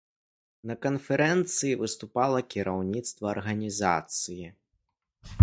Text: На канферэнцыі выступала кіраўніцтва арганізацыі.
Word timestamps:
На 0.69 0.75
канферэнцыі 0.85 1.75
выступала 1.81 2.39
кіраўніцтва 2.55 3.25
арганізацыі. 3.35 4.45